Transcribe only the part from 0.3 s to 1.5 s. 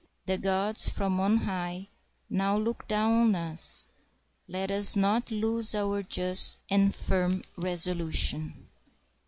gods from on